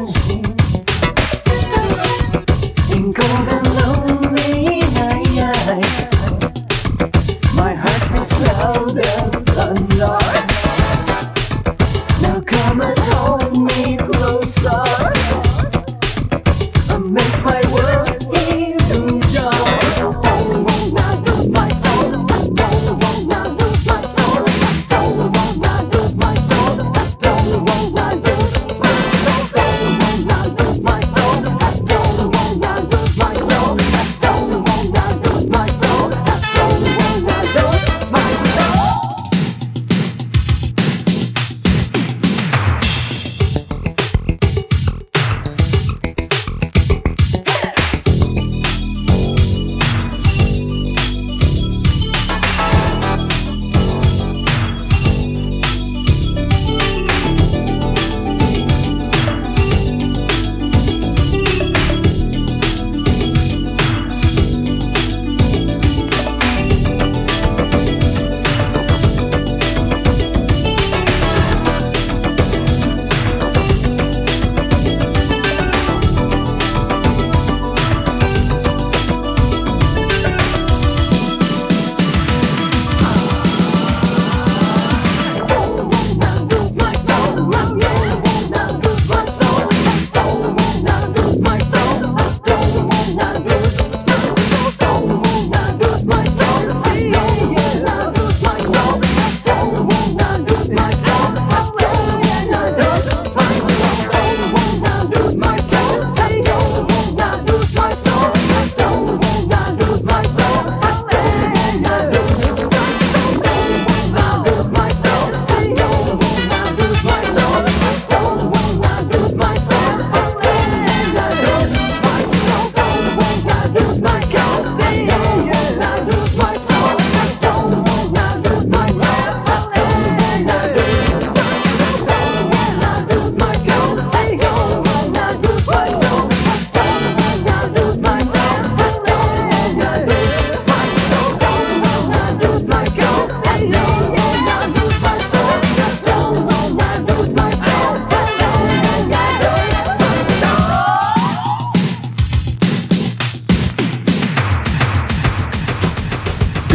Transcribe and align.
Ooh. 0.00 0.27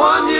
One, 0.00 0.28
you 0.30 0.39